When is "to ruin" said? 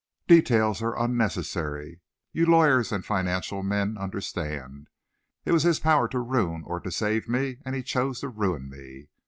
6.07-6.63, 8.21-8.67